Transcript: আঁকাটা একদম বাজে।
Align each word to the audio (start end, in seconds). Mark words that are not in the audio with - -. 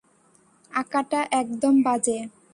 আঁকাটা 0.71 1.19
একদম 1.31 1.73
বাজে। 1.85 2.17